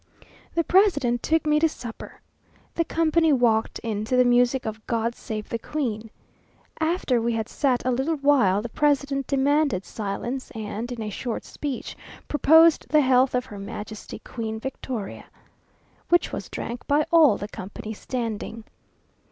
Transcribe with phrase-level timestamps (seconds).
[0.55, 2.21] The president took me to supper.
[2.73, 6.09] The company walked in to the music of "God save the Queen."
[6.79, 11.45] After we had sat a little while the president demanded silence, and, in a short
[11.45, 11.95] speech,
[12.27, 15.25] proposed the health of Her Majesty Queen Victoria,
[16.09, 18.63] which was drank by all the company standing.